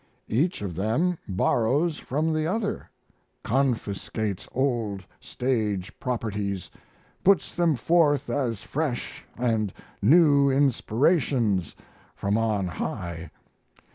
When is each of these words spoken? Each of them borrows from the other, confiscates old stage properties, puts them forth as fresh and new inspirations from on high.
Each 0.29 0.63
of 0.63 0.73
them 0.73 1.19
borrows 1.27 1.99
from 1.99 2.33
the 2.33 2.47
other, 2.47 2.89
confiscates 3.43 4.47
old 4.51 5.05
stage 5.19 5.99
properties, 5.99 6.71
puts 7.23 7.53
them 7.55 7.75
forth 7.75 8.27
as 8.27 8.63
fresh 8.63 9.23
and 9.37 9.71
new 10.01 10.49
inspirations 10.49 11.75
from 12.15 12.35
on 12.35 12.65
high. 12.65 13.29